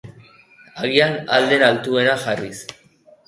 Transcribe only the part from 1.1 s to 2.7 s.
ahal den altuena jarriz.